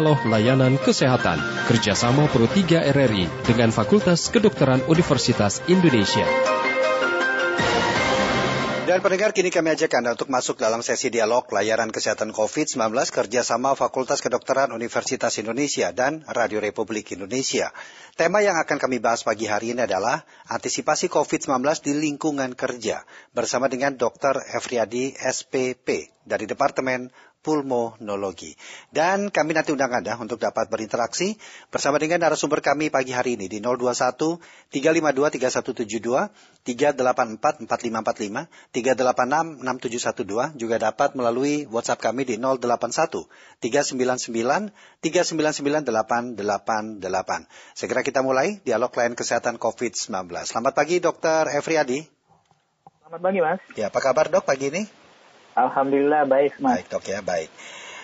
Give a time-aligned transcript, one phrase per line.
[0.00, 1.36] Dialog Layanan Kesehatan
[1.68, 6.24] kerjasama Pro 3 RRI dengan Fakultas Kedokteran Universitas Indonesia.
[8.88, 13.76] Dan pendengar kini kami ajak Anda untuk masuk dalam sesi dialog layanan kesehatan COVID-19 kerjasama
[13.76, 17.68] Fakultas Kedokteran Universitas Indonesia dan Radio Republik Indonesia.
[18.16, 23.04] Tema yang akan kami bahas pagi hari ini adalah antisipasi COVID-19 di lingkungan kerja
[23.36, 24.48] bersama dengan Dr.
[24.56, 28.52] Efriadi SPP dari Departemen pulmonologi.
[28.92, 31.40] Dan kami nanti undang Anda untuk dapat berinteraksi
[31.72, 36.28] bersama dengan narasumber kami pagi hari ini di 021 352 3172,
[36.68, 38.44] 384 4545,
[38.76, 43.24] 386 6712, juga dapat melalui WhatsApp kami di 081
[43.64, 47.48] 399 399 888.
[47.72, 50.28] Segera kita mulai dialog klien kesehatan COVID-19.
[50.44, 52.04] Selamat pagi Dokter Efriadi.
[53.00, 53.60] Selamat pagi Mas.
[53.74, 54.99] Ya, apa kabar dok pagi ini?
[55.54, 56.82] Alhamdulillah baik, Mas.
[56.82, 57.50] Baik, dok ya, baik.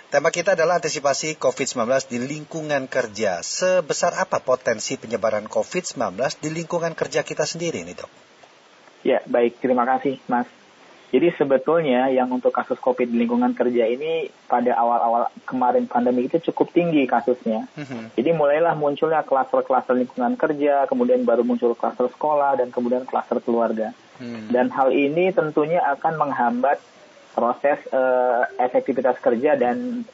[0.06, 3.42] Tema kita adalah antisipasi COVID-19 di lingkungan kerja.
[3.42, 8.10] Sebesar apa potensi penyebaran COVID-19 di lingkungan kerja kita sendiri nih, dok?
[9.02, 9.58] Ya, baik.
[9.58, 10.46] Terima kasih, Mas.
[11.14, 16.42] Jadi sebetulnya yang untuk kasus COVID di lingkungan kerja ini pada awal-awal kemarin pandemi itu
[16.50, 17.70] cukup tinggi kasusnya.
[17.78, 18.18] Mm-hmm.
[18.18, 23.94] Jadi mulailah munculnya klaster-klaster lingkungan kerja, kemudian baru muncul klaster sekolah, dan kemudian klaster keluarga.
[24.18, 24.50] Mm.
[24.50, 26.82] Dan hal ini tentunya akan menghambat
[27.36, 30.08] proses uh, efektivitas kerja dan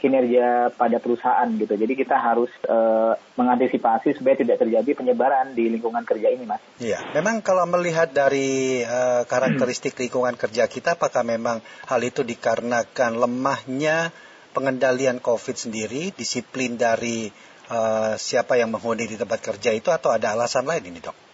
[0.00, 1.76] kinerja pada perusahaan gitu.
[1.76, 6.64] Jadi kita harus uh, mengantisipasi supaya tidak terjadi penyebaran di lingkungan kerja ini, Mas.
[6.80, 13.20] Iya, memang kalau melihat dari uh, karakteristik lingkungan kerja kita, apakah memang hal itu dikarenakan
[13.20, 14.08] lemahnya
[14.56, 17.28] pengendalian COVID sendiri, disiplin dari
[17.68, 21.29] uh, siapa yang menghuni di tempat kerja itu, atau ada alasan lain ini, dok?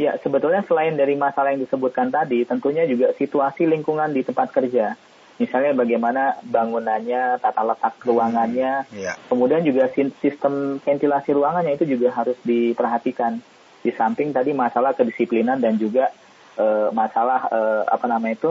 [0.00, 4.96] Ya, sebetulnya selain dari masalah yang disebutkan tadi, tentunya juga situasi lingkungan di tempat kerja.
[5.36, 9.16] Misalnya bagaimana bangunannya, tata letak ruangannya, hmm, yeah.
[9.28, 13.44] kemudian juga sistem ventilasi ruangannya itu juga harus diperhatikan.
[13.84, 16.08] Di samping tadi masalah kedisiplinan dan juga
[16.56, 18.50] uh, masalah uh, apa namanya itu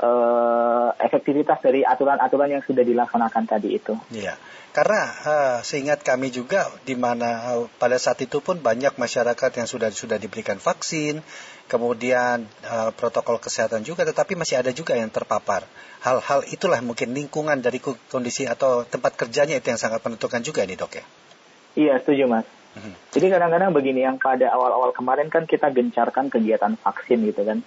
[0.00, 3.98] uh, efektivitas dari aturan-aturan yang sudah dilaksanakan tadi itu.
[4.14, 4.38] Iya.
[4.72, 9.68] Karena uh, seingat kami juga di mana uh, pada saat itu pun banyak masyarakat yang
[9.68, 11.20] sudah sudah diberikan vaksin,
[11.68, 15.68] kemudian uh, protokol kesehatan juga, tetapi masih ada juga yang terpapar.
[16.00, 20.80] Hal-hal itulah mungkin lingkungan dari kondisi atau tempat kerjanya itu yang sangat menentukan juga nih
[20.80, 21.04] dok ya.
[21.76, 22.48] Iya setuju mas.
[22.72, 22.96] Hmm.
[23.12, 27.60] Jadi kadang-kadang begini yang pada awal-awal kemarin kan kita gencarkan kegiatan vaksin gitu kan.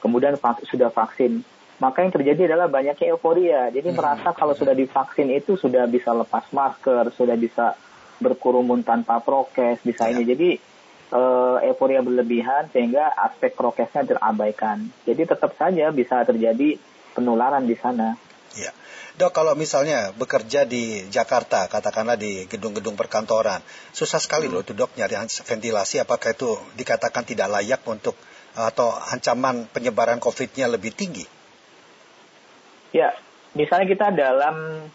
[0.00, 1.44] Kemudian sudah vaksin,
[1.78, 3.70] maka yang terjadi adalah banyaknya euforia.
[3.70, 3.98] Jadi hmm.
[3.98, 7.78] merasa kalau sudah divaksin itu sudah bisa lepas masker, sudah bisa
[8.18, 10.18] berkurumun tanpa prokes, bisa ya.
[10.18, 10.22] ini.
[10.26, 10.48] Jadi
[11.14, 14.90] uh, euforia berlebihan sehingga aspek prokesnya terabaikan.
[15.06, 16.78] Jadi tetap saja bisa terjadi
[17.14, 18.18] penularan di sana.
[18.58, 18.74] Ya.
[19.18, 23.58] Dok, kalau misalnya bekerja di Jakarta, katakanlah di gedung-gedung perkantoran,
[23.90, 28.14] susah sekali loh itu dok nyari ventilasi, apakah itu dikatakan tidak layak untuk
[28.54, 31.37] atau ancaman penyebaran COVID-nya lebih tinggi?
[32.94, 33.12] Ya,
[33.52, 34.88] misalnya kita dalam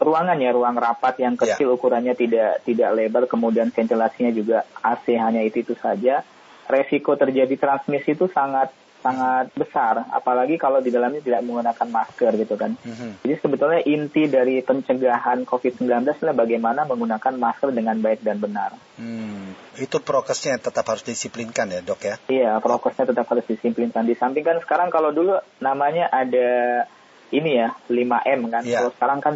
[0.00, 1.54] ruangan ya, ruang rapat yang ya.
[1.54, 1.74] kecil ya.
[1.76, 6.24] ukurannya tidak tidak lebar, kemudian ventilasinya juga AC hanya itu itu saja,
[6.66, 12.54] resiko terjadi transmisi itu sangat sangat besar, apalagi kalau di dalamnya tidak menggunakan masker gitu
[12.60, 12.76] kan.
[12.76, 13.10] Mm-hmm.
[13.24, 18.76] Jadi sebetulnya inti dari pencegahan COVID-19 adalah bagaimana menggunakan masker dengan baik dan benar.
[19.00, 19.56] Hmm.
[19.80, 22.14] Itu prokesnya tetap harus disiplinkan ya dok ya?
[22.28, 24.04] Iya, prokesnya tetap harus disiplinkan.
[24.04, 26.84] Di samping kan sekarang kalau dulu namanya ada
[27.30, 28.62] ini ya 5M kan.
[28.66, 28.82] Ya.
[28.82, 29.34] Kalau sekarang kan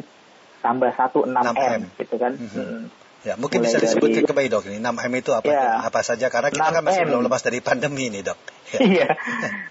[0.64, 1.80] tambah satu 6M, 6M.
[2.00, 2.32] gitu kan.
[2.34, 2.66] Mm -hmm.
[2.66, 2.84] hmm.
[3.24, 6.28] Ya, mungkin Mulai bisa disebutkan dari, kembali dok ini 6M itu apa ya, apa saja
[6.28, 6.76] karena kita 6M.
[6.76, 8.36] kan masih belum lepas dari pandemi ini dok.
[8.74, 8.80] Ya.
[8.80, 9.08] Iya.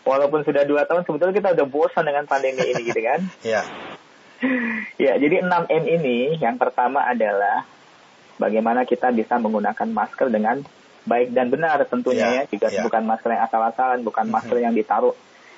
[0.07, 3.19] Walaupun sudah dua tahun sebetulnya kita udah bosan dengan pandemi ini gitu kan.
[3.43, 3.61] Iya.
[5.05, 7.67] ya, jadi 6M ini yang pertama adalah
[8.39, 10.63] bagaimana kita bisa menggunakan masker dengan
[11.03, 12.49] baik dan benar tentunya ya, ya.
[12.49, 12.81] Juga ya.
[12.87, 14.39] bukan masker yang asal-asalan, bukan mm -hmm.
[14.39, 15.13] masker yang ditaruh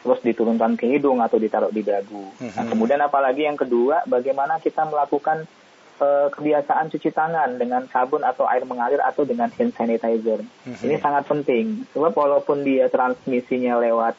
[0.06, 2.30] terus diturunkan ke hidung atau ditaruh di dagu.
[2.38, 2.70] Nah, mhm.
[2.78, 5.50] kemudian apalagi yang kedua, bagaimana kita melakukan
[6.00, 10.44] uh, kebiasaan cuci tangan dengan sabun atau air mengalir atau dengan hand sanitizer.
[10.44, 10.84] Mm-hmm.
[10.86, 11.66] Ini sangat penting.
[11.96, 14.16] Sebab walaupun dia transmisinya lewat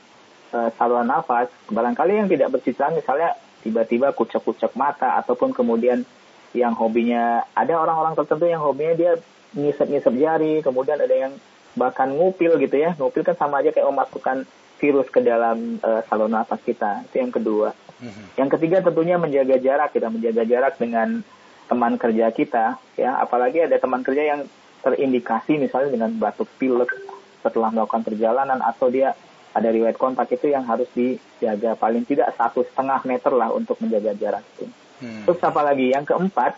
[0.56, 6.06] uh, saluran nafas, barangkali yang tidak bercuci tangan misalnya tiba-tiba kucek-kucek mata ataupun kemudian
[6.54, 9.12] yang hobinya ada orang-orang tertentu yang hobinya dia
[9.56, 11.32] ngisep-ngisep jari, kemudian ada yang
[11.76, 12.96] bahkan ngupil gitu ya.
[12.96, 17.04] Ngupil kan sama aja kayak memasukkan virus ke dalam uh, saluran nafas kita.
[17.08, 17.72] Itu yang kedua.
[17.72, 18.26] Mm-hmm.
[18.36, 21.24] Yang ketiga tentunya menjaga jarak kita menjaga jarak dengan
[21.66, 24.40] teman kerja kita ya apalagi ada teman kerja yang
[24.86, 26.94] terindikasi misalnya dengan batuk pilek
[27.42, 29.18] setelah melakukan perjalanan atau dia
[29.56, 34.12] ada riwayat kontak itu yang harus dijaga paling tidak satu setengah meter lah untuk menjaga
[34.12, 34.68] jarak itu.
[35.00, 35.24] Hmm.
[35.24, 35.96] Terus apa lagi?
[35.96, 36.52] Yang keempat,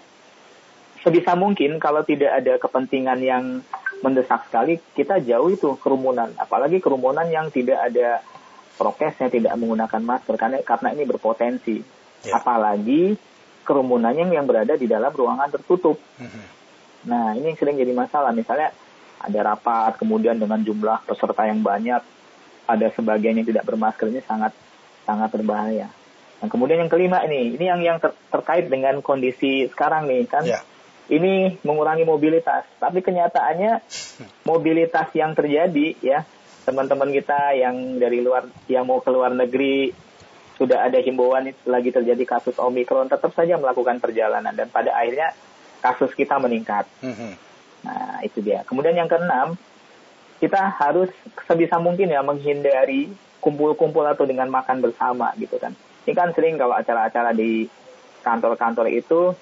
[1.06, 3.44] sebisa mungkin kalau tidak ada kepentingan yang
[4.00, 6.30] mendesak sekali, kita jauh itu kerumunan.
[6.38, 8.22] Apalagi kerumunan yang tidak ada
[8.78, 11.76] prokesnya, tidak menggunakan masker karena karena ini berpotensi.
[12.26, 12.38] Yeah.
[12.38, 13.18] Apalagi
[13.66, 15.98] kerumunannya yang berada di dalam ruangan tertutup.
[16.18, 16.44] Mm-hmm.
[17.10, 18.32] Nah, ini yang sering jadi masalah.
[18.32, 18.72] Misalnya
[19.18, 22.02] ada rapat, kemudian dengan jumlah peserta yang banyak,
[22.68, 24.54] ada sebagian yang tidak bermasker ini sangat
[25.04, 25.90] sangat berbahaya.
[26.38, 30.46] Dan kemudian yang kelima ini, ini yang yang ter, terkait dengan kondisi sekarang nih kan.
[30.46, 30.62] Yeah
[31.08, 32.69] ini mengurangi mobilitas.
[32.76, 33.81] Tapi kenyataannya
[34.44, 36.25] mobilitas yang terjadi ya
[36.69, 39.88] teman-teman kita yang dari luar yang mau ke luar negeri
[40.60, 45.32] sudah ada himbauan lagi terjadi kasus omikron tetap saja melakukan perjalanan dan pada akhirnya
[45.81, 46.84] kasus kita meningkat.
[47.00, 47.32] Mm-hmm.
[47.87, 48.66] Nah itu dia.
[48.69, 49.56] Kemudian yang keenam
[50.43, 51.08] kita harus
[51.46, 53.08] sebisa mungkin ya menghindari
[53.38, 55.72] kumpul-kumpul atau dengan makan bersama gitu kan.
[56.04, 57.70] Ini kan sering kalau acara-acara di
[58.26, 59.32] kantor-kantor itu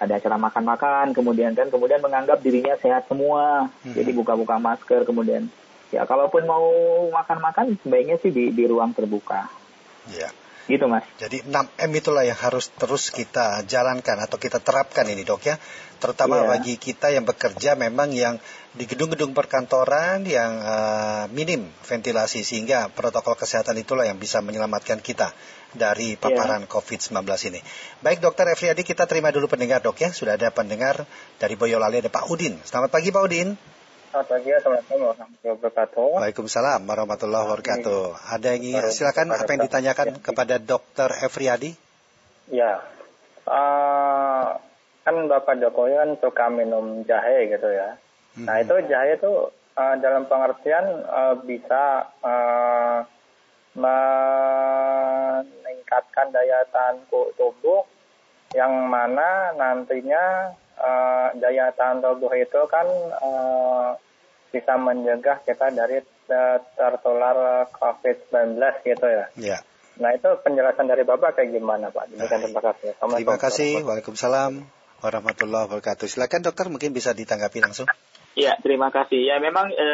[0.00, 3.68] ada acara makan-makan kemudian kan kemudian menganggap dirinya sehat semua.
[3.84, 3.92] Hmm.
[3.92, 5.52] jadi buka-buka masker kemudian
[5.92, 6.66] ya kalaupun mau
[7.12, 9.46] makan-makan sebaiknya sih di di ruang terbuka.
[10.08, 10.32] Ya.
[10.70, 11.02] Gitu mas.
[11.18, 15.58] Jadi 6M itulah yang harus terus kita jalankan atau kita terapkan ini dok ya.
[15.98, 16.48] Terutama yeah.
[16.56, 18.38] bagi kita yang bekerja memang yang
[18.70, 25.34] di gedung-gedung perkantoran yang uh, minim ventilasi sehingga protokol kesehatan itulah yang bisa menyelamatkan kita
[25.74, 26.20] dari iya.
[26.20, 26.72] paparan yeah.
[26.72, 27.20] COVID-19
[27.52, 27.60] ini.
[28.02, 30.10] Baik Dokter Efriadi kita terima dulu pendengar dok ya.
[30.10, 31.06] Sudah ada pendengar
[31.38, 32.58] dari Boyolali ada Pak Udin.
[32.66, 33.54] Selamat pagi Pak Udin.
[34.10, 36.08] Selamat pagi, Assalamualaikum warahmatullahi wabarakatuh.
[36.18, 38.02] Waalaikumsalam warahmatullahi wabarakatuh.
[38.34, 41.78] Ada yang ingin silakan apa yang ditanyakan kepada Dokter Efriadi?
[42.50, 42.82] Ya,
[43.46, 44.58] uh,
[45.06, 48.02] kan Bapak Jokowi kan suka minum jahe gitu ya.
[48.42, 53.06] Nah itu jahe itu uh, dalam pengertian uh, bisa uh,
[55.90, 57.82] meningkatkan daya tahan tubuh
[58.54, 62.86] yang mana nantinya uh, daya tahan tubuh itu kan
[63.18, 63.98] uh,
[64.54, 65.98] bisa mencegah kita dari
[66.78, 69.26] tertular COVID-19 gitu ya.
[69.34, 69.58] Ya.
[69.98, 72.14] Nah itu penjelasan dari Bapak kayak gimana Pak?
[72.14, 72.94] terima kasih.
[72.94, 73.72] Terima kasih.
[73.82, 74.62] Waalaikumsalam
[75.02, 76.06] warahmatullahi wabarakatuh.
[76.06, 77.90] Silakan dokter mungkin bisa ditanggapi langsung.
[78.38, 79.26] Ya, terima kasih.
[79.26, 79.88] Ya, memang e,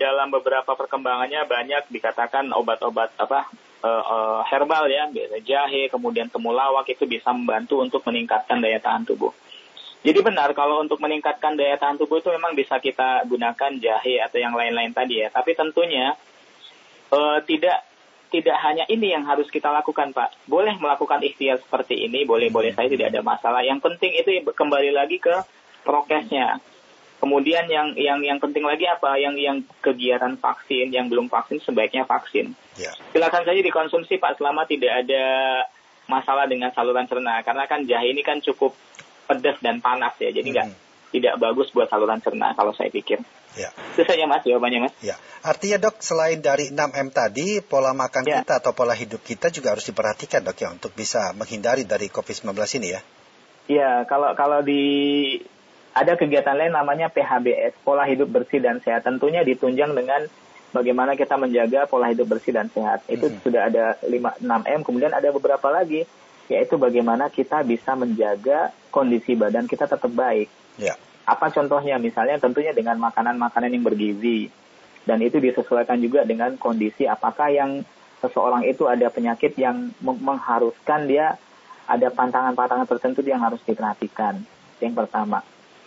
[0.00, 5.10] dalam beberapa perkembangannya banyak dikatakan obat-obat apa e, herbal ya,
[5.42, 9.34] jahe, kemudian temulawak itu bisa membantu untuk meningkatkan daya tahan tubuh.
[10.02, 14.38] Jadi benar kalau untuk meningkatkan daya tahan tubuh itu memang bisa kita gunakan jahe atau
[14.38, 15.28] yang lain-lain tadi ya.
[15.30, 16.14] Tapi tentunya
[17.10, 17.86] e, tidak
[18.32, 20.48] tidak hanya ini yang harus kita lakukan Pak.
[20.48, 23.60] Boleh melakukan ikhtiar seperti ini, boleh-boleh saya tidak ada masalah.
[23.60, 25.36] Yang penting itu kembali lagi ke
[25.84, 26.62] prokesnya
[27.22, 29.14] Kemudian yang yang yang penting lagi apa?
[29.14, 32.58] Yang yang kegiatan vaksin, yang belum vaksin sebaiknya vaksin.
[32.74, 32.90] Ya.
[33.14, 35.22] Silakan saja dikonsumsi Pak selama tidak ada
[36.10, 38.74] masalah dengan saluran cerna karena kan jahe ini kan cukup
[39.30, 40.34] pedas dan panas ya.
[40.34, 40.78] Jadi nggak hmm.
[41.14, 43.22] tidak bagus buat saluran cerna kalau saya pikir.
[43.54, 43.70] Ya.
[43.94, 44.94] Itu saja Mas jawabannya Mas.
[44.98, 45.14] Ya.
[45.46, 48.42] Artinya dok selain dari 6M tadi pola makan ya.
[48.42, 52.50] kita atau pola hidup kita juga harus diperhatikan dok ya untuk bisa menghindari dari COVID-19
[52.82, 53.00] ini ya.
[53.70, 54.82] Iya, kalau kalau di
[55.92, 59.04] ada kegiatan lain namanya PHBS, pola hidup bersih dan sehat.
[59.04, 60.24] Tentunya ditunjang dengan
[60.72, 63.04] bagaimana kita menjaga pola hidup bersih dan sehat.
[63.06, 63.42] Itu mm -hmm.
[63.44, 66.08] sudah ada 5 6M, kemudian ada beberapa lagi
[66.50, 70.50] yaitu bagaimana kita bisa menjaga kondisi badan kita tetap baik.
[70.76, 70.98] Yeah.
[71.24, 71.96] Apa contohnya?
[72.02, 74.50] Misalnya tentunya dengan makanan-makanan yang bergizi.
[75.02, 77.82] Dan itu disesuaikan juga dengan kondisi apakah yang
[78.22, 81.34] seseorang itu ada penyakit yang mengharuskan dia
[81.90, 84.38] ada pantangan-pantangan tertentu yang harus diperhatikan.
[84.78, 85.42] Yang pertama.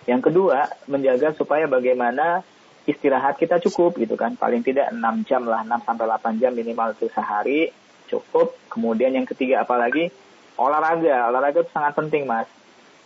[0.06, 2.46] Yang kedua, menjaga supaya bagaimana
[2.86, 4.38] istirahat kita cukup gitu kan.
[4.38, 7.74] Paling tidak 6 jam lah, 6 sampai 8 jam minimal itu sehari
[8.06, 8.54] cukup.
[8.70, 10.14] Kemudian yang ketiga apalagi
[10.62, 11.34] olahraga.
[11.34, 12.46] Olahraga itu sangat penting, Mas.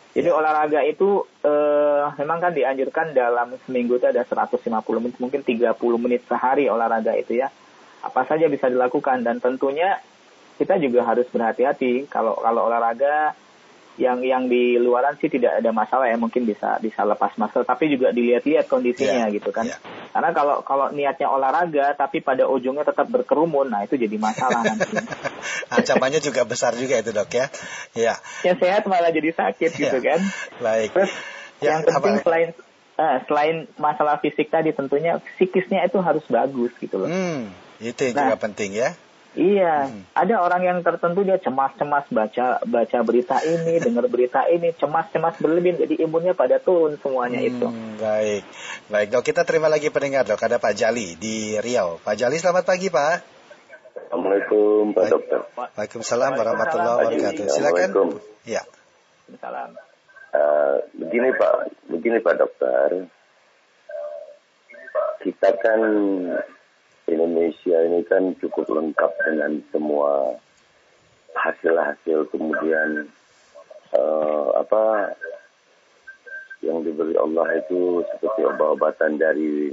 [0.09, 4.67] Jadi olahraga itu eh, memang kan dianjurkan dalam seminggu itu ada 150
[4.99, 7.47] menit, mungkin 30 menit sehari olahraga itu ya.
[8.03, 10.01] Apa saja bisa dilakukan dan tentunya
[10.59, 13.31] kita juga harus berhati-hati kalau kalau olahraga
[13.99, 17.91] yang yang di luaran sih tidak ada masalah ya mungkin bisa bisa lepas masker tapi
[17.91, 19.67] juga dilihat-lihat kondisinya yeah, gitu kan.
[19.67, 19.79] yeah.
[20.15, 24.95] karena kalau kalau niatnya olahraga tapi pada ujungnya tetap berkerumun nah itu jadi masalah nanti.
[25.75, 27.45] Ancamannya juga besar juga itu dok ya.
[27.91, 28.15] Ya
[28.47, 30.15] yang sehat malah jadi sakit gitu yeah.
[30.15, 30.19] kan.
[30.63, 30.89] Baik.
[30.95, 31.11] Terus
[31.59, 32.23] ya, yang penting apa?
[32.23, 32.49] selain
[32.95, 37.11] uh, selain masalah fisik tadi tentunya psikisnya itu harus bagus gitu loh.
[37.11, 37.51] Hmm,
[37.83, 38.95] itu yang nah, juga penting ya
[39.39, 40.11] Iya, hmm.
[40.19, 45.79] ada orang yang tertentu dia cemas-cemas baca baca berita ini, dengar berita ini, cemas-cemas berlebih,
[45.79, 47.67] jadi imunnya pada turun semuanya hmm, itu.
[48.03, 48.43] Baik,
[48.91, 52.03] baik dok kita terima lagi pendengar dok ada Pak Jali di Riau.
[52.03, 53.15] Pak Jali selamat pagi Pak.
[54.11, 55.39] Assalamualaikum Pak Dokter.
[55.55, 57.45] Waalaikumsalam warahmatullahi wabarakatuh.
[57.47, 57.89] Silakan.
[58.43, 58.67] Ya.
[59.39, 59.71] Salam.
[60.35, 61.53] Uh, begini Pak,
[61.87, 63.07] begini Pak Dokter,
[65.23, 65.79] kita kan
[67.09, 70.37] Indonesia ini kan cukup lengkap dengan semua
[71.33, 73.09] hasil-hasil kemudian
[73.95, 75.15] uh, apa
[76.59, 79.71] yang diberi Allah itu seperti obat-obatan dari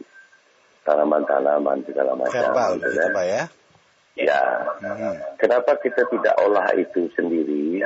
[0.86, 2.30] tanaman-tanaman segala macam.
[2.30, 3.06] Herbal, gitu, ya.
[3.10, 3.42] Pak ya?
[4.16, 4.42] Ya.
[4.80, 5.16] Hmm.
[5.36, 7.82] Kenapa kita tidak olah itu sendiri?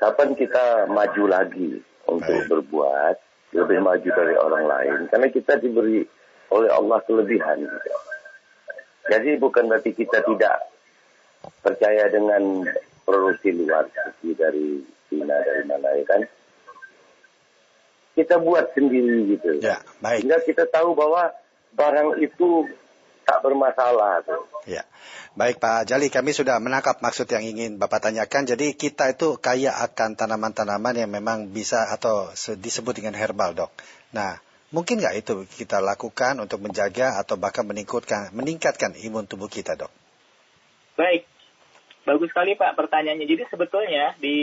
[0.00, 2.48] Kapan kita maju lagi untuk Baik.
[2.50, 3.16] berbuat
[3.54, 4.98] lebih maju dari orang lain?
[5.12, 6.02] Karena kita diberi
[6.50, 7.62] oleh Allah kelebihan.
[9.04, 10.56] Jadi bukan berarti kita tidak
[11.60, 12.64] percaya dengan
[13.04, 14.68] produksi luar seperti dari
[15.12, 16.22] Cina dari mana ya kan?
[18.14, 19.58] Kita buat sendiri gitu.
[19.58, 20.22] Ya, baik.
[20.22, 21.34] Sehingga kita tahu bahwa
[21.74, 22.70] barang itu
[23.26, 24.22] tak bermasalah.
[24.22, 24.46] Tuh.
[24.70, 24.86] Ya,
[25.34, 28.46] baik Pak Jali, kami sudah menangkap maksud yang ingin Bapak tanyakan.
[28.46, 33.72] Jadi kita itu kaya akan tanaman-tanaman yang memang bisa atau disebut dengan herbal, dok.
[34.14, 34.38] Nah,
[34.74, 39.94] mungkin nggak itu kita lakukan untuk menjaga atau bahkan meningkatkan, meningkatkan imun tubuh kita, dok?
[40.98, 41.22] Baik,
[42.02, 43.26] bagus sekali Pak pertanyaannya.
[43.30, 44.36] Jadi sebetulnya di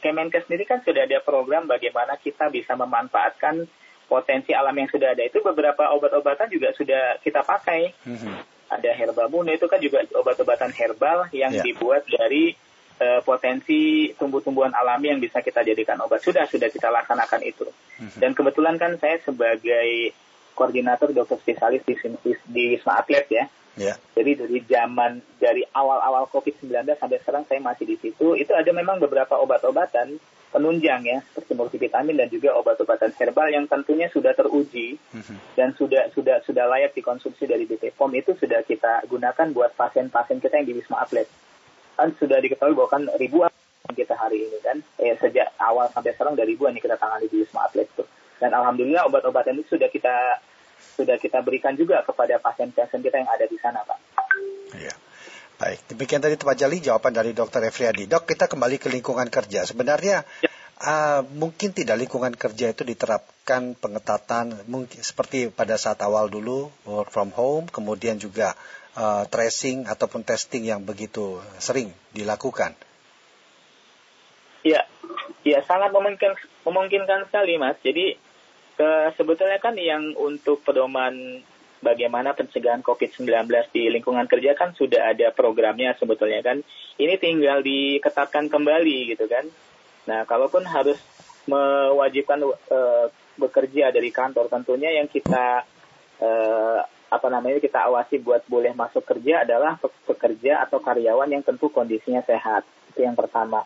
[0.00, 3.68] Kemenkes sendiri kan sudah ada program bagaimana kita bisa memanfaatkan
[4.08, 7.92] potensi alam yang sudah ada itu beberapa obat-obatan juga sudah kita pakai.
[8.08, 8.36] Mm-hmm.
[8.68, 11.64] Ada herbal mune itu kan juga obat-obatan herbal yang yeah.
[11.64, 12.52] dibuat dari
[12.98, 16.22] uh, potensi tumbuh-tumbuhan alami yang bisa kita jadikan obat.
[16.22, 17.66] Sudah sudah kita laksanakan itu.
[17.66, 18.18] Mm-hmm.
[18.20, 20.12] Dan kebetulan kan saya sebagai
[20.58, 23.44] koordinator dokter spesialis di, di, di Wisma Atlet ya.
[23.78, 23.94] Yeah.
[24.18, 28.34] Jadi dari zaman dari awal-awal COVID-19 sampai sekarang saya masih di situ.
[28.34, 34.08] Itu ada memang beberapa obat-obatan penunjang ya seperti multivitamin dan juga obat-obatan herbal yang tentunya
[34.08, 35.36] sudah teruji mm-hmm.
[35.54, 40.56] dan sudah sudah sudah layak dikonsumsi dari BPOM itu sudah kita gunakan buat pasien-pasien kita
[40.56, 41.28] yang di Wisma Atlet
[41.98, 43.50] kan sudah diketahui bahwa kan ribuan
[43.90, 47.42] kita hari ini kan eh, sejak awal sampai sekarang dari ribuan yang kita tangani di
[47.42, 48.06] Wisma Atlet itu
[48.38, 50.38] dan alhamdulillah obat-obatan itu sudah kita
[50.94, 53.98] sudah kita berikan juga kepada pasien-pasien kita yang ada di sana pak.
[54.78, 54.94] Iya.
[55.58, 57.66] Baik, demikian tadi Pak Jali jawaban dari Dr.
[57.66, 58.06] Efriadi.
[58.06, 59.66] Dok, kita kembali ke lingkungan kerja.
[59.66, 60.50] Sebenarnya ya.
[60.86, 67.10] uh, mungkin tidak lingkungan kerja itu diterapkan pengetatan mungkin seperti pada saat awal dulu work
[67.10, 68.54] from home, kemudian juga
[68.96, 72.72] uh, tracing ataupun testing yang begitu sering dilakukan.
[74.64, 74.84] Ya,
[75.44, 77.78] ya sangat memungkinkan memungkinkan sekali, Mas.
[77.80, 78.16] Jadi
[78.78, 81.42] ke, sebetulnya kan yang untuk pedoman
[81.78, 86.62] bagaimana pencegahan COVID-19 di lingkungan kerja kan sudah ada programnya sebetulnya kan.
[86.98, 89.46] Ini tinggal diketatkan kembali gitu kan.
[90.10, 90.98] Nah, kalaupun harus
[91.48, 93.06] mewajibkan uh,
[93.38, 95.64] bekerja dari kantor, tentunya yang kita
[96.20, 101.72] uh, apa namanya kita awasi buat boleh masuk kerja adalah pekerja atau karyawan yang tentu
[101.72, 102.68] kondisinya sehat.
[102.92, 103.64] Itu yang pertama.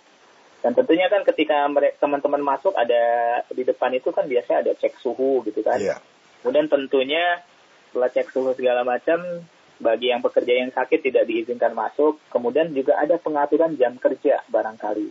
[0.63, 1.67] Dan tentunya kan ketika
[1.99, 3.03] teman-teman masuk ada
[3.51, 5.83] di depan itu kan biasanya ada cek suhu gitu kan.
[5.83, 5.99] Yeah.
[6.43, 7.43] Kemudian tentunya
[7.91, 9.43] setelah cek suhu segala macam
[9.83, 15.11] bagi yang pekerja yang sakit tidak diizinkan masuk kemudian juga ada pengaturan jam kerja barangkali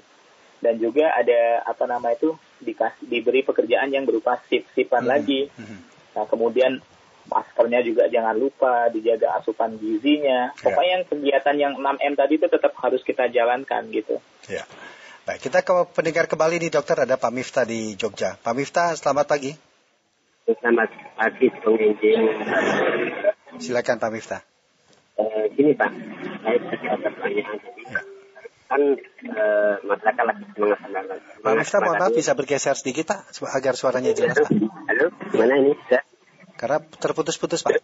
[0.63, 2.31] dan juga ada apa nama itu
[2.63, 5.11] dikasih diberi pekerjaan yang berupa sip-sipan hmm.
[5.11, 5.79] lagi hmm.
[6.15, 6.79] nah kemudian
[7.29, 10.63] maskernya juga jangan lupa dijaga asupan gizinya ya.
[10.63, 14.17] pokoknya yang kegiatan yang 6M tadi itu tetap harus kita jalankan gitu
[14.49, 14.65] ya
[15.27, 19.27] baik kita ke pendengar kembali nih dokter ada Pak Miftah di Jogja Pak Miftah selamat
[19.29, 19.71] pagi
[20.59, 22.21] Selamat pagi, Bung Injing.
[23.61, 24.41] Silakan Pak Miftah.
[25.15, 25.91] Uh, gini Pak,
[26.41, 27.81] saya ada pertanyaan tadi.
[27.87, 28.01] Ya.
[28.65, 28.81] Kan
[29.31, 30.79] uh, masyarakat lagi semangat.
[31.45, 34.49] Pak Miftah, mohon maaf bisa bergeser sedikit Pak, agar suaranya jelas Pak.
[34.89, 35.77] Halo, gimana ini?
[35.77, 36.01] Bisa?
[36.57, 37.79] Karena terputus-putus Pak.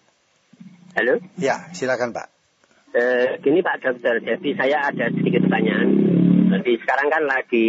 [0.98, 1.22] Halo?
[1.38, 2.28] Ya, silakan Pak.
[2.98, 5.90] Uh, gini Pak Dokter, jadi saya ada sedikit pertanyaan.
[6.48, 7.68] Jadi sekarang kan lagi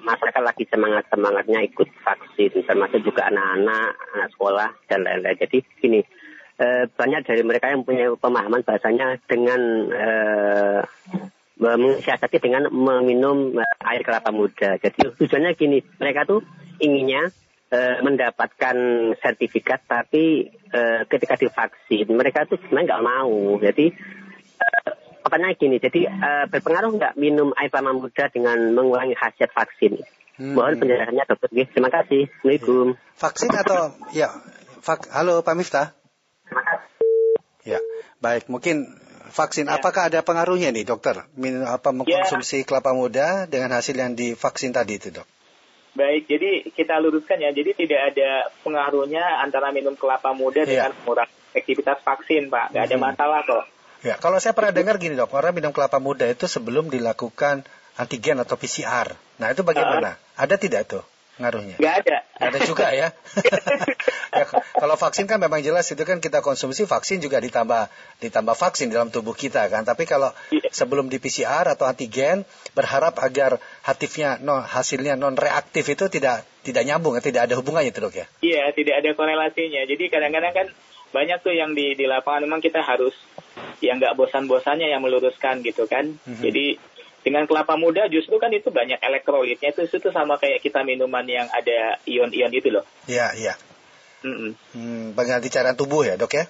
[0.00, 5.36] masyarakat lagi semangat semangatnya ikut vaksin, termasuk juga anak-anak, anak sekolah dan lain-lain.
[5.36, 6.00] Jadi gini,
[6.56, 9.60] eh, banyak dari mereka yang punya pemahaman bahasanya dengan
[9.92, 10.80] eh,
[11.58, 13.52] mensiasati dengan meminum
[13.84, 14.80] air kelapa muda.
[14.80, 16.40] Jadi tujuannya gini, mereka tuh
[16.80, 17.28] inginnya
[17.68, 18.76] eh, mendapatkan
[19.20, 23.60] sertifikat, tapi eh, ketika divaksin mereka tuh sebenarnya nggak mau.
[23.60, 23.86] Jadi
[24.58, 24.92] eh,
[25.28, 30.00] pertanyaan gini, jadi uh, berpengaruh nggak minum air kelapa muda dengan mengurangi khasiat vaksin?
[30.40, 30.56] Hmm.
[30.56, 31.50] Mohon penjelasannya dokter.
[31.52, 32.30] Terima kasih.
[32.30, 32.86] Assalamualaikum.
[32.94, 33.18] Ya.
[33.18, 33.80] Vaksin atau
[34.16, 34.28] ya,
[34.80, 35.92] vak, halo Pak Miftah.
[37.66, 37.82] Ya,
[38.24, 38.48] baik.
[38.48, 38.88] Mungkin
[39.28, 39.68] vaksin.
[39.68, 39.76] Ya.
[39.76, 41.28] Apakah ada pengaruhnya nih dokter?
[41.36, 42.66] Min, apa mengkonsumsi ya.
[42.66, 45.28] kelapa muda dengan hasil yang divaksin tadi itu dok?
[45.98, 47.50] Baik, jadi kita luruskan ya.
[47.50, 50.70] Jadi tidak ada pengaruhnya antara minum kelapa muda ya.
[50.70, 52.70] dengan mengurangi efektivitas vaksin, Pak.
[52.70, 53.02] Gak ada hmm.
[53.02, 53.64] masalah kok.
[54.06, 57.66] Ya, kalau saya pernah dengar gini dok, orang minum kelapa muda itu sebelum dilakukan
[57.98, 59.18] antigen atau PCR.
[59.42, 60.14] Nah itu bagaimana?
[60.14, 61.02] Uh, Ada tidak tuh
[61.38, 61.76] ngaruhnya?
[61.78, 62.16] Nggak ada.
[62.38, 63.08] Nggak ada juga ya.
[64.38, 64.44] ya.
[64.74, 67.88] Kalau vaksin kan memang jelas itu kan kita konsumsi vaksin juga ditambah
[68.22, 69.86] ditambah vaksin dalam tubuh kita kan.
[69.86, 70.68] Tapi kalau iya.
[70.74, 72.42] sebelum di PCR atau antigen
[72.74, 78.00] berharap agar hatifnya non hasilnya non reaktif itu tidak tidak nyambung, tidak ada hubungannya itu
[78.02, 78.26] dok ya?
[78.44, 79.82] Iya, tidak ada korelasinya.
[79.88, 80.66] Jadi kadang-kadang kan
[81.08, 83.16] banyak tuh yang di di lapangan memang kita harus
[83.80, 86.18] yang nggak bosan-bosannya yang meluruskan gitu kan.
[86.26, 86.42] Mm-hmm.
[86.44, 86.66] Jadi
[87.22, 91.46] dengan kelapa muda justru kan itu banyak elektrolitnya itu itu sama kayak kita minuman yang
[91.50, 92.84] ada ion-ion itu loh.
[93.10, 93.54] Iya iya.
[94.22, 94.52] Mm-mm.
[94.74, 96.44] Hmm, pengganti cairan tubuh ya dok ya?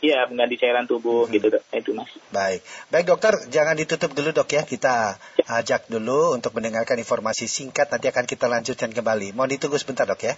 [0.00, 1.32] Iya, pengganti cairan tubuh hmm.
[1.36, 2.08] gitu dok, itu mas.
[2.32, 4.64] Baik, baik dokter, jangan ditutup dulu dok ya.
[4.64, 7.92] Kita ajak dulu untuk mendengarkan informasi singkat.
[7.92, 9.36] Nanti akan kita lanjutkan kembali.
[9.36, 10.34] Mohon ditunggu sebentar dok ya.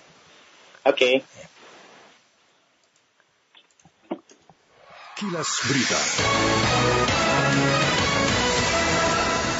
[0.82, 0.98] Oke.
[0.98, 1.14] Okay.
[1.22, 1.46] Ya.
[5.14, 6.00] Kilas Berita.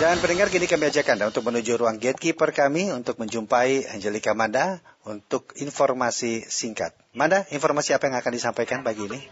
[0.02, 4.82] Dan pendengar kini kami ajak Anda untuk menuju ruang gatekeeper kami untuk menjumpai Angelika Manda
[5.06, 6.90] untuk informasi singkat.
[7.14, 9.23] Manda, informasi apa yang akan disampaikan pagi ini?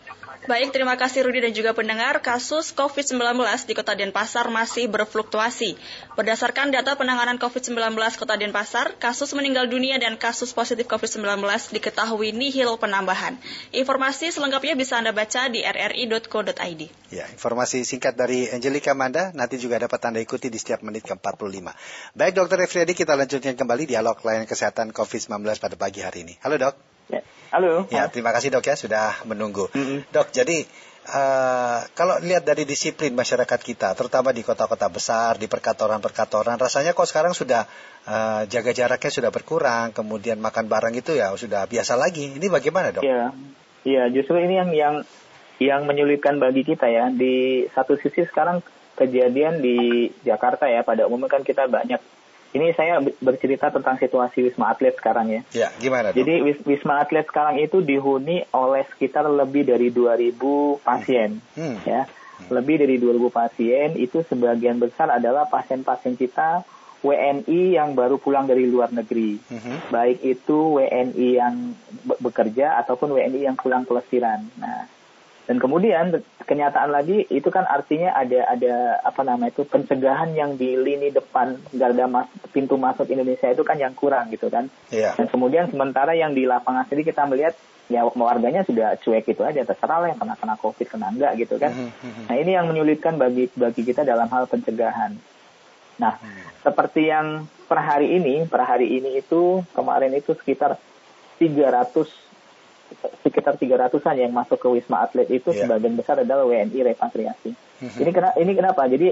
[0.49, 2.17] Baik, terima kasih Rudi dan juga pendengar.
[2.25, 3.21] Kasus COVID-19
[3.69, 5.77] di Kota Denpasar masih berfluktuasi.
[6.17, 11.45] Berdasarkan data penanganan COVID-19 Kota Denpasar, kasus meninggal dunia dan kasus positif COVID-19
[11.77, 13.37] diketahui nihil penambahan.
[13.77, 16.83] Informasi selengkapnya bisa Anda baca di rri.co.id.
[17.13, 21.69] Ya, informasi singkat dari Angelika Manda nanti juga dapat Anda ikuti di setiap menit ke-45.
[22.17, 22.65] Baik, Dr.
[22.65, 26.41] Efriadi, kita lanjutkan kembali dialog layanan kesehatan COVID-19 pada pagi hari ini.
[26.41, 27.00] Halo, Dok.
[27.11, 27.23] Ya.
[27.51, 27.91] Halo.
[27.91, 29.67] Ya, terima kasih dok ya sudah menunggu.
[29.75, 29.99] Mm -hmm.
[30.15, 30.63] Dok, jadi
[31.11, 37.11] uh, kalau lihat dari disiplin masyarakat kita, terutama di kota-kota besar, di perkantoran-perkantoran, rasanya kok
[37.11, 37.67] sekarang sudah
[38.07, 42.39] uh, jaga jaraknya sudah berkurang, kemudian makan barang itu ya sudah biasa lagi.
[42.39, 43.03] Ini bagaimana dok?
[43.03, 43.35] Iya,
[43.83, 44.95] iya justru ini yang yang
[45.61, 47.11] yang menyulitkan bagi kita ya.
[47.11, 48.63] Di satu sisi sekarang
[48.95, 51.99] kejadian di Jakarta ya, pada umumnya kan kita banyak
[52.51, 55.41] ini saya bercerita tentang situasi Wisma Atlet sekarang ya.
[55.55, 56.11] Ya, gimana?
[56.11, 60.35] Jadi Wisma Atlet sekarang itu dihuni oleh sekitar lebih dari 2000
[60.83, 61.77] pasien, hmm.
[61.87, 62.11] ya.
[62.11, 62.49] Hmm.
[62.51, 66.67] Lebih dari 2000 pasien itu sebagian besar adalah pasien-pasien kita
[67.01, 69.41] WNI yang baru pulang dari luar negeri.
[69.49, 69.79] Hmm.
[69.89, 71.55] Baik itu WNI yang
[72.21, 74.45] bekerja ataupun WNI yang pulang pelesiran.
[74.61, 75.00] Nah,
[75.51, 76.15] dan kemudian
[76.47, 81.59] kenyataan lagi itu kan artinya ada ada apa namanya itu pencegahan yang di lini depan
[81.75, 84.71] garda mas, pintu masuk Indonesia itu kan yang kurang gitu kan.
[84.95, 85.11] Yeah.
[85.19, 87.59] Dan kemudian sementara yang di lapangan sendiri kita melihat
[87.91, 91.59] ya warganya sudah cuek itu aja terserah lah yang kena kena covid kena enggak gitu
[91.59, 91.75] kan.
[91.75, 92.25] Mm -hmm.
[92.31, 95.19] Nah ini yang menyulitkan bagi bagi kita dalam hal pencegahan.
[95.99, 96.15] Nah
[96.63, 100.79] seperti yang per hari ini per hari ini itu kemarin itu sekitar
[101.43, 102.30] 300
[103.23, 105.67] sekitar 300-an yang masuk ke Wisma Atlet itu yeah.
[105.67, 107.51] sebagian besar adalah WNI repatriasi.
[107.55, 108.01] Mm-hmm.
[108.03, 108.35] Ini kenapa?
[108.39, 108.83] Ini kenapa?
[108.91, 109.09] Jadi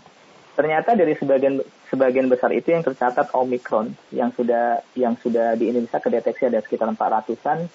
[0.58, 1.54] ternyata dari sebagian
[1.92, 6.88] sebagian besar itu yang tercatat Omicron yang sudah yang sudah di Indonesia kedeteksi ada sekitar
[6.96, 7.68] 400-an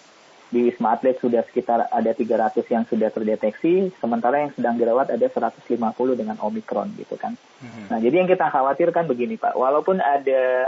[0.52, 5.24] di Wisma Atlet sudah sekitar ada 300 yang sudah terdeteksi, sementara yang sedang dirawat ada
[5.24, 5.64] 150
[6.12, 7.40] dengan Omicron gitu kan.
[7.64, 7.86] Mm-hmm.
[7.88, 10.68] Nah, jadi yang kita khawatirkan begini Pak, walaupun ada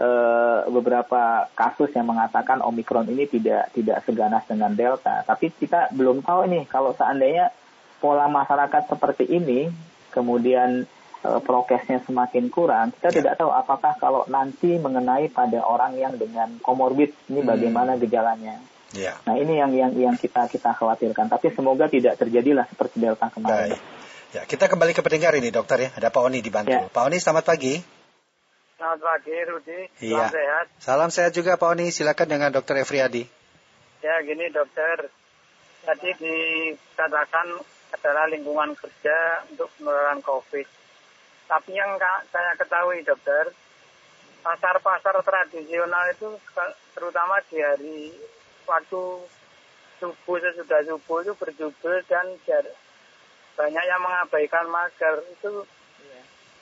[0.00, 5.22] uh, beberapa kasus yang mengatakan Omikron ini tidak tidak seganas dengan Delta.
[5.22, 7.50] Tapi kita belum tahu ini kalau seandainya
[8.02, 9.70] pola masyarakat seperti ini,
[10.10, 10.84] kemudian
[11.24, 13.16] uh, prokesnya semakin kurang, kita ya.
[13.22, 17.48] tidak tahu apakah kalau nanti mengenai pada orang yang dengan komorbid ini hmm.
[17.48, 18.58] bagaimana gejalanya.
[18.94, 19.18] Ya.
[19.26, 21.26] Nah ini yang yang yang kita kita khawatirkan.
[21.26, 23.74] Tapi semoga tidak terjadilah seperti Delta kemarin.
[23.74, 23.80] Baik.
[24.34, 25.90] Ya, kita kembali ke pendengar ini dokter ya.
[25.94, 26.74] Ada Pak Oni di Bantul.
[26.74, 26.90] Ya.
[26.90, 28.03] Pak Oni selamat pagi.
[28.84, 29.80] Selamat pagi, Rudi.
[30.04, 30.12] Iya.
[30.12, 30.66] Salam sehat.
[30.76, 31.88] Salam sehat juga, Pak Oni.
[31.88, 33.24] Silakan dengan Dokter Efriadi.
[34.04, 35.08] Ya, gini, Dokter.
[35.88, 37.64] Tadi dikatakan
[37.96, 40.68] adalah lingkungan kerja untuk penularan COVID.
[41.48, 41.96] Tapi yang
[42.28, 43.56] saya ketahui, Dokter,
[44.44, 46.36] pasar-pasar tradisional itu
[46.92, 48.12] terutama di hari
[48.68, 49.00] waktu
[49.96, 52.36] subuh sesudah subuh itu berjubel dan
[53.56, 55.64] banyak yang mengabaikan masker itu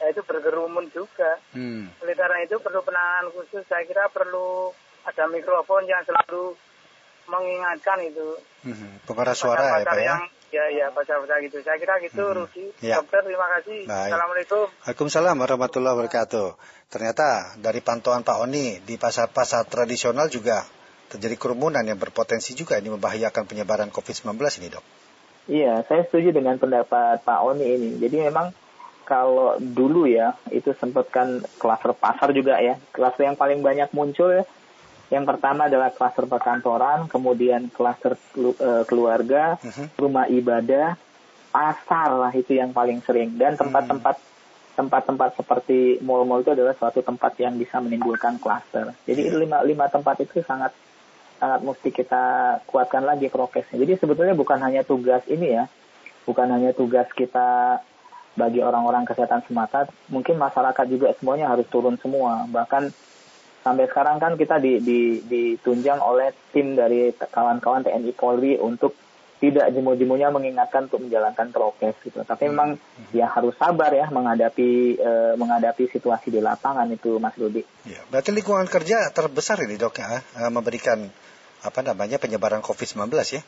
[0.03, 1.39] ya itu berkerumun juga.
[1.55, 1.87] Hmm.
[2.03, 3.63] Oleh karena itu perlu penanganan khusus.
[3.71, 4.75] Saya kira perlu
[5.07, 6.59] ada mikrofon yang selalu
[7.31, 8.35] mengingatkan itu.
[8.67, 8.99] Hmm.
[9.07, 10.07] Pengeras suara ya Pak ya?
[10.11, 11.63] Yang, ya, ya, pasar-pasar gitu.
[11.63, 12.35] Saya kira gitu, hmm.
[12.35, 12.67] Rudi.
[12.83, 12.99] Ya.
[12.99, 13.87] Dokter, terima kasih.
[13.87, 14.11] Baik.
[14.11, 14.65] Assalamualaikum.
[14.83, 16.49] Waalaikumsalam warahmatullahi wabarakatuh.
[16.91, 20.67] Ternyata dari pantauan Pak Oni, di pasar-pasar tradisional juga
[21.15, 24.85] terjadi kerumunan yang berpotensi juga ini membahayakan penyebaran COVID-19 ini, dok.
[25.51, 27.91] Iya, saya setuju dengan pendapat Pak Oni ini.
[27.99, 28.55] Jadi memang
[29.13, 34.33] kalau dulu ya itu sempat kan klaster pasar juga ya klaster yang paling banyak muncul
[34.33, 34.49] ya
[35.13, 39.93] yang pertama adalah klaster perkantoran kemudian klaster uh, keluarga uh-huh.
[40.01, 40.97] rumah ibadah
[41.53, 44.17] pasar lah itu yang paling sering dan tempat-tempat
[44.73, 48.97] tempat-tempat seperti mall-mall itu adalah suatu tempat yang bisa menimbulkan klaster.
[49.05, 49.37] Jadi yeah.
[49.37, 50.73] lima lima tempat itu sangat
[51.37, 52.25] sangat mesti kita
[52.65, 53.77] kuatkan lagi prokesnya.
[53.77, 55.69] Jadi sebetulnya bukan hanya tugas ini ya,
[56.25, 57.85] bukan hanya tugas kita
[58.33, 62.49] bagi orang-orang kesehatan semata, mungkin masyarakat juga semuanya harus turun semua.
[62.49, 62.93] Bahkan
[63.63, 68.97] sampai sekarang kan kita di, di, ditunjang oleh tim dari kawan-kawan TNI Polri untuk
[69.43, 72.23] tidak jemu-jemunya mengingatkan untuk menjalankan prokes gitu.
[72.23, 72.51] Tapi hmm.
[72.55, 72.69] memang
[73.11, 77.67] ya harus sabar ya menghadapi uh, menghadapi situasi di lapangan itu Mas Rudi.
[77.83, 81.11] Ya, berarti lingkungan kerja terbesar ini dok ya uh, memberikan
[81.63, 83.43] apa namanya penyebaran COVID-19 ya?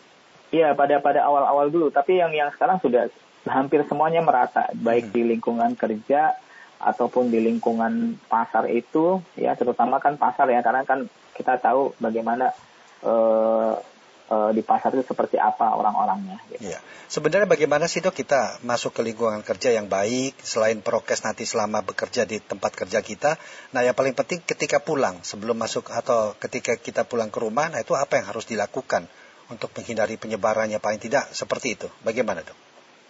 [0.51, 1.95] Iya pada pada awal-awal dulu.
[1.95, 3.07] Tapi yang yang sekarang sudah
[3.49, 5.15] hampir semuanya merata baik hmm.
[5.15, 6.37] di lingkungan kerja
[6.81, 12.53] ataupun di lingkungan pasar itu ya terutama kan pasar ya karena kan kita tahu bagaimana
[13.03, 13.75] uh,
[14.31, 16.41] uh, di pasar itu seperti apa orang-orangnya.
[16.49, 16.73] Gitu.
[16.73, 16.79] Iya.
[17.11, 21.85] Sebenarnya bagaimana sih dok kita masuk ke lingkungan kerja yang baik selain prokes nanti selama
[21.85, 23.37] bekerja di tempat kerja kita.
[23.77, 27.81] Nah yang paling penting ketika pulang sebelum masuk atau ketika kita pulang ke rumah, nah
[27.81, 29.07] itu apa yang harus dilakukan
[29.53, 31.89] untuk menghindari penyebarannya paling tidak seperti itu.
[32.01, 32.64] Bagaimana dok?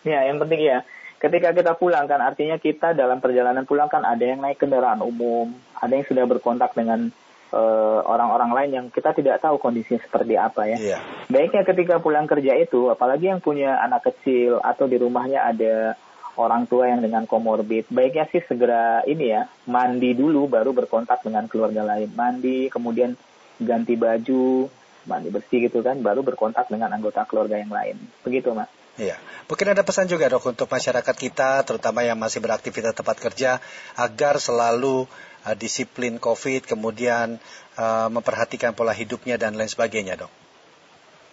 [0.04, 0.84] Ya yang penting ya
[1.18, 5.56] ketika kita pulang kan artinya kita dalam perjalanan pulang kan ada yang naik kendaraan umum,
[5.80, 7.08] ada yang sudah berkontak dengan
[7.54, 10.98] Eh, orang-orang uh, lain yang kita tidak tahu kondisinya seperti apa ya.
[10.98, 11.00] Yeah.
[11.30, 15.94] Baiknya ketika pulang kerja itu, apalagi yang punya anak kecil atau di rumahnya ada
[16.34, 21.46] orang tua yang dengan komorbid, baiknya sih segera ini ya, mandi dulu baru berkontak dengan
[21.46, 22.10] keluarga lain.
[22.18, 23.14] Mandi, kemudian
[23.62, 24.66] ganti baju,
[25.06, 27.94] mandi bersih gitu kan, baru berkontak dengan anggota keluarga yang lain.
[28.26, 28.66] Begitu, Mas.
[28.94, 29.18] Iya.
[29.50, 33.58] Mungkin ada pesan juga dok untuk masyarakat kita, terutama yang masih beraktivitas tempat kerja,
[33.98, 35.10] agar selalu
[35.44, 37.42] uh, disiplin COVID, kemudian
[37.74, 40.32] uh, memperhatikan pola hidupnya dan lain sebagainya, dok.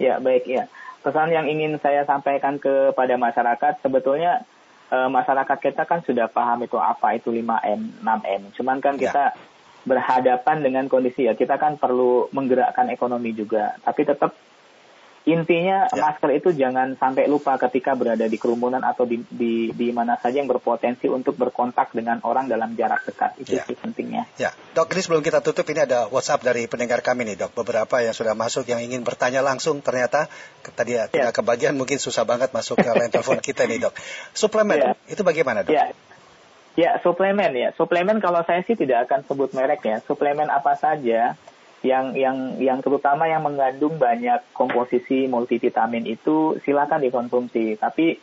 [0.01, 0.65] Ya, baik ya.
[1.05, 4.41] Pesan yang ingin saya sampaikan kepada masyarakat, sebetulnya
[4.89, 8.41] uh, masyarakat kita kan sudah paham itu apa itu 5M, 6M.
[8.57, 9.09] Cuman kan ya.
[9.09, 9.25] kita
[9.85, 13.77] berhadapan dengan kondisi ya, kita kan perlu menggerakkan ekonomi juga.
[13.81, 14.33] Tapi tetap
[15.21, 16.01] Intinya ya.
[16.01, 20.41] masker itu jangan sampai lupa ketika berada di kerumunan atau di, di, di mana saja
[20.41, 23.37] yang berpotensi untuk berkontak dengan orang dalam jarak dekat.
[23.37, 23.69] Itu ya.
[23.69, 24.25] sih pentingnya.
[24.41, 27.53] Ya, dok ini sebelum kita tutup ini ada WhatsApp dari pendengar kami nih dok.
[27.53, 30.25] Beberapa yang sudah masuk yang ingin bertanya langsung ternyata
[30.73, 33.93] tadi ya, tidak kebagian mungkin susah banget masuk ke line telepon kita nih dok.
[34.33, 34.91] Suplemen ya.
[35.05, 35.77] itu bagaimana dok?
[35.77, 35.93] Ya.
[36.79, 37.75] Ya, suplemen ya.
[37.75, 39.99] Suplemen kalau saya sih tidak akan sebut merek ya.
[40.01, 41.35] Suplemen apa saja
[41.81, 47.77] yang yang yang terutama yang mengandung banyak komposisi multivitamin itu silakan dikonsumsi.
[47.81, 48.21] Tapi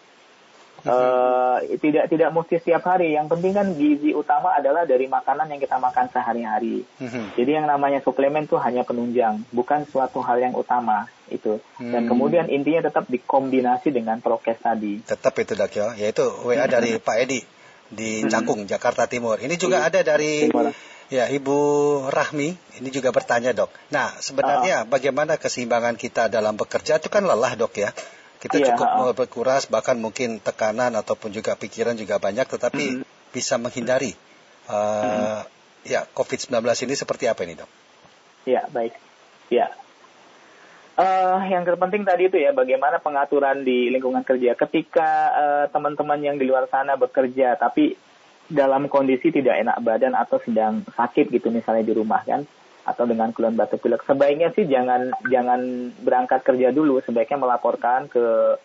[0.86, 3.18] uh, tidak tidak mesti setiap hari.
[3.18, 6.86] Yang penting kan gizi utama adalah dari makanan yang kita makan sehari-hari.
[7.02, 7.26] Uh-huh.
[7.34, 11.58] jadi yang namanya suplemen itu hanya penunjang bukan suatu hal yang utama itu.
[11.82, 12.10] Dan hmm.
[12.14, 15.02] kemudian intinya tetap dikombinasi dengan prokes tadi.
[15.02, 15.86] Tetap itu dok ya.
[15.98, 17.40] Yaitu WA dari Pak Edi
[17.88, 19.42] di Cakung Jakarta Timur.
[19.42, 19.88] Ini juga iya.
[19.90, 20.70] ada dari Timur
[21.08, 21.56] Ya, Ibu
[22.12, 23.72] Rahmi ini juga bertanya dok.
[23.88, 24.88] Nah, sebenarnya uh.
[24.88, 27.96] bagaimana keseimbangan kita dalam bekerja itu kan lelah dok ya.
[28.38, 29.16] Kita yeah, cukup uh.
[29.16, 33.32] berkuras, bahkan mungkin tekanan ataupun juga pikiran juga banyak, tetapi mm.
[33.32, 34.12] bisa menghindari
[34.68, 35.88] uh, mm.
[35.88, 37.70] ya COVID-19 ini seperti apa ini dok?
[38.44, 38.92] Ya, baik.
[39.48, 39.72] Ya,
[40.98, 46.42] Uh, yang terpenting tadi itu ya bagaimana pengaturan di lingkungan kerja ketika uh, teman-teman yang
[46.42, 47.94] di luar sana bekerja tapi
[48.48, 52.48] dalam kondisi tidak enak badan atau sedang sakit gitu misalnya di rumah kan?
[52.88, 54.00] Atau dengan keluhan batuk pilek.
[54.08, 57.04] Sebaiknya sih jangan jangan berangkat kerja dulu.
[57.04, 58.56] Sebaiknya melaporkan ke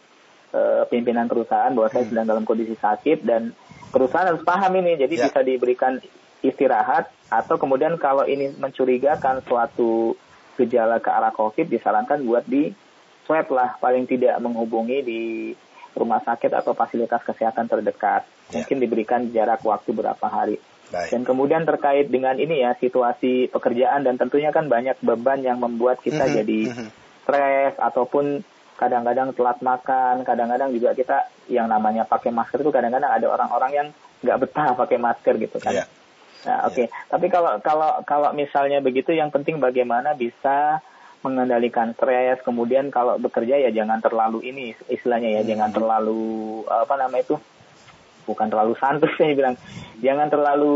[0.56, 2.12] uh, pimpinan perusahaan bahwa saya hmm.
[2.16, 3.52] sedang dalam kondisi sakit dan
[3.92, 4.96] perusahaan harus paham ini.
[4.96, 5.26] Jadi yeah.
[5.28, 6.00] bisa diberikan
[6.40, 10.16] istirahat atau kemudian kalau ini mencurigakan suatu
[10.56, 12.72] gejala ke arah COVID disarankan buat di
[13.28, 13.76] swab lah.
[13.84, 15.22] Paling tidak menghubungi di
[15.94, 18.26] rumah sakit atau fasilitas kesehatan terdekat.
[18.50, 18.62] Ya.
[18.62, 20.58] Mungkin diberikan jarak waktu berapa hari.
[20.94, 21.10] Baik.
[21.10, 26.04] Dan kemudian terkait dengan ini ya situasi pekerjaan dan tentunya kan banyak beban yang membuat
[26.06, 26.38] kita mm -hmm.
[26.38, 26.88] jadi -hmm.
[27.26, 28.46] stres ataupun
[28.78, 33.88] kadang-kadang telat makan, kadang-kadang juga kita yang namanya pakai masker itu kadang-kadang ada orang-orang yang
[34.24, 35.74] nggak betah pakai masker gitu kan.
[35.84, 35.88] Yeah.
[36.44, 36.76] Nah, oke.
[36.76, 36.86] Okay.
[36.90, 37.08] Yeah.
[37.10, 40.84] Tapi kalau kalau kalau misalnya begitu yang penting bagaimana bisa
[41.24, 45.50] mengendalikan stres kemudian kalau bekerja ya jangan terlalu ini istilahnya ya hmm.
[45.50, 46.22] jangan terlalu
[46.68, 47.40] apa nama itu
[48.24, 49.56] bukan terlalu santai saya bilang.
[50.04, 50.76] Jangan terlalu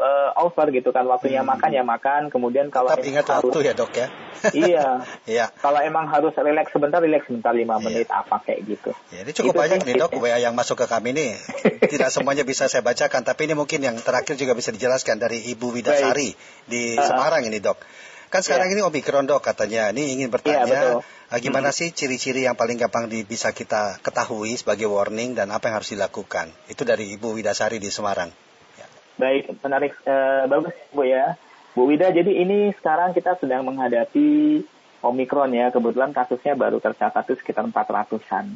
[0.00, 1.52] uh, over gitu kan waktunya hmm.
[1.52, 4.08] makan ya makan kemudian kalau Tetap ingat harus, waktu ya dok ya.
[4.44, 4.88] Iya.
[5.34, 5.46] Iya.
[5.56, 7.84] Kalau emang harus relax sebentar relax sebentar lima iya.
[7.84, 8.92] menit apa kayak gitu.
[9.12, 11.36] Ya, ini cukup itu banyak nih dok WA yang masuk ke kami nih.
[11.84, 15.76] Tidak semuanya bisa saya bacakan tapi ini mungkin yang terakhir juga bisa dijelaskan dari Ibu
[15.76, 16.68] Widasari Baik.
[16.68, 17.80] di uh, Semarang ini dok
[18.34, 18.72] Kan sekarang ya.
[18.74, 19.94] ini Omikron dok katanya.
[19.94, 21.38] Ini ingin bertanya, ya, betul.
[21.38, 21.78] gimana hmm.
[21.78, 25.94] sih ciri-ciri yang paling gampang di, bisa kita ketahui sebagai warning dan apa yang harus
[25.94, 26.50] dilakukan?
[26.66, 28.34] Itu dari Ibu Widasari di Semarang.
[29.14, 31.38] Baik, menarik, uh, bagus Bu ya.
[31.78, 34.62] Bu Wida, jadi ini sekarang kita sedang menghadapi
[35.06, 38.50] Omikron ya, kebetulan kasusnya baru tercatat itu sekitar 400-an.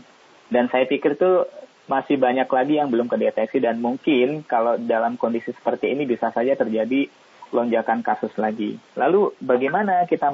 [0.50, 1.46] Dan saya pikir tuh
[1.86, 6.58] masih banyak lagi yang belum kedeteksi dan mungkin kalau dalam kondisi seperti ini bisa saja
[6.58, 7.08] terjadi
[7.50, 8.76] lonjakan kasus lagi.
[8.94, 10.28] Lalu bagaimana kita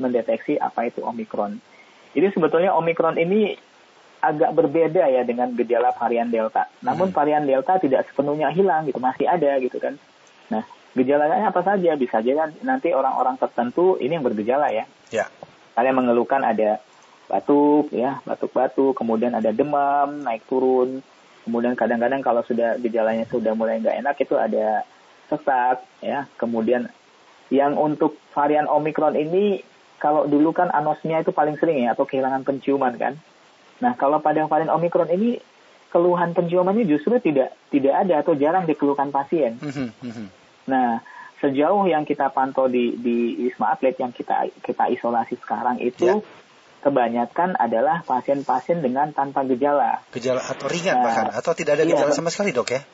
[0.00, 1.60] mendeteksi apa itu Omikron?
[2.14, 3.54] Jadi sebetulnya Omikron ini
[4.24, 6.70] agak berbeda ya dengan gejala varian Delta.
[6.80, 7.16] Namun hmm.
[7.16, 10.00] varian Delta tidak sepenuhnya hilang gitu, masih ada gitu kan.
[10.48, 10.64] Nah,
[10.96, 11.92] gejalanya apa saja?
[11.98, 14.88] Bisa aja kan nanti orang-orang tertentu ini yang bergejala ya.
[15.12, 15.28] Ya.
[15.76, 16.80] Kalian mengeluhkan ada
[17.28, 21.04] batuk ya, batuk-batuk, kemudian ada demam, naik turun.
[21.44, 24.80] Kemudian kadang-kadang kalau sudah gejalanya sudah mulai nggak enak itu ada
[25.30, 26.26] sesak ya.
[26.36, 26.88] Kemudian
[27.52, 29.62] yang untuk varian Omikron ini
[30.00, 33.14] kalau dulu kan anosmia itu paling sering ya atau kehilangan penciuman kan.
[33.80, 35.40] Nah, kalau pada varian Omikron ini
[35.88, 39.56] keluhan penciumannya justru tidak tidak ada atau jarang dikeluhkan pasien.
[39.62, 40.26] Mhm, mhm.
[40.66, 41.00] Nah,
[41.38, 46.42] sejauh yang kita pantau di di Wisma Atlet yang kita kita isolasi sekarang itu yeah
[46.84, 50.04] kebanyakan adalah pasien-pasien dengan tanpa gejala.
[50.12, 52.84] Gejala atau ringan nah, bahkan atau tidak ada iya, gejala sama sekali dok ya?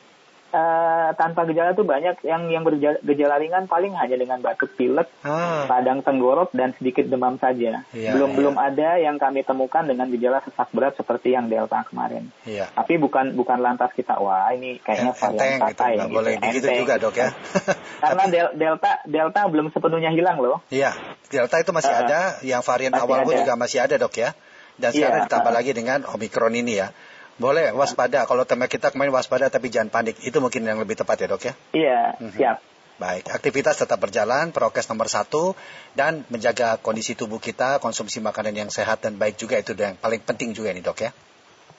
[0.51, 5.63] Uh, tanpa gejala itu banyak yang yang bergejala ringan paling hanya dengan batuk pilek, ah.
[5.63, 7.87] radang tenggorok dan sedikit demam saja.
[7.95, 8.37] Iya, belum iya.
[8.37, 12.27] belum ada yang kami temukan dengan gejala sesak berat seperti yang delta kemarin.
[12.43, 12.67] Iya.
[12.75, 16.11] Tapi bukan bukan lantas kita wah ini kayaknya varian gitu, ya, gitu.
[16.11, 17.29] boleh begitu juga dok ya.
[18.03, 20.59] Karena del, delta delta belum sepenuhnya hilang loh.
[20.67, 20.91] Iya,
[21.31, 24.35] delta itu masih uh, ada, yang varian awal pun juga masih ada dok ya.
[24.75, 26.91] Dan sekarang iya, ditambah uh, lagi dengan omikron ini ya.
[27.39, 28.27] Boleh waspada.
[28.27, 30.19] Kalau tema kita kemarin waspada tapi jangan panik.
[30.23, 31.53] Itu mungkin yang lebih tepat ya dok ya?
[31.71, 32.33] Iya, mm-hmm.
[32.35, 32.57] siap.
[33.01, 35.57] Baik, aktivitas tetap berjalan, prokes nomor satu,
[35.97, 40.21] dan menjaga kondisi tubuh kita, konsumsi makanan yang sehat dan baik juga itu yang paling
[40.21, 41.11] penting juga nih dok ya?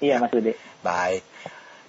[0.03, 0.51] Iya Mas Budi.
[0.83, 1.23] Baik.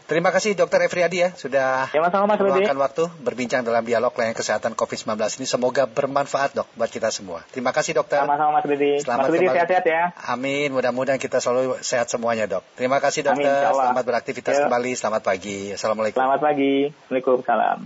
[0.04, 4.76] Terima kasih Dokter Efriadi ya sudah ya, sama, meluangkan waktu berbincang dalam dialog layanan kesehatan
[4.76, 5.48] COVID-19 ini.
[5.48, 7.40] Semoga bermanfaat dok buat kita semua.
[7.56, 8.20] Terima kasih dokter.
[8.20, 9.00] Sama-sama Mas Budi.
[9.00, 10.12] Selamat Mas Budi sehat-sehat ya.
[10.28, 10.76] Amin.
[10.76, 12.68] Mudah-mudahan kita selalu sehat semuanya dok.
[12.76, 13.48] Terima kasih dokter.
[13.48, 14.64] Amin, Selamat beraktivitas Yo.
[14.68, 14.92] kembali.
[14.92, 15.60] Selamat pagi.
[15.72, 16.20] Assalamualaikum.
[16.20, 16.74] Selamat pagi.
[17.08, 17.78] Waalaikumsalam.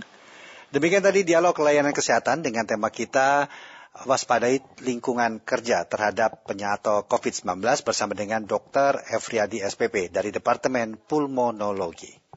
[0.68, 3.46] Demikian tadi dialog layanan kesehatan dengan tema kita
[4.06, 9.02] waspadai lingkungan kerja terhadap penyakit COVID-19 bersama dengan Dr.
[9.10, 12.28] Efriadi SPP dari Departemen Pulmonologi.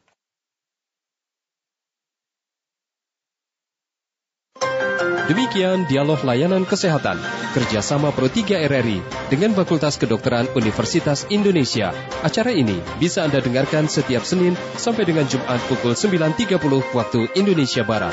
[5.31, 7.15] Demikian dialog layanan kesehatan
[7.55, 8.99] kerjasama Pro 3 RRI
[9.31, 11.95] dengan Fakultas Kedokteran Universitas Indonesia.
[12.19, 16.59] Acara ini bisa Anda dengarkan setiap Senin sampai dengan Jumat pukul 9.30
[16.91, 18.11] waktu Indonesia Barat.